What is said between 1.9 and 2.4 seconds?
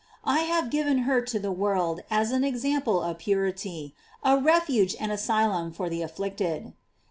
as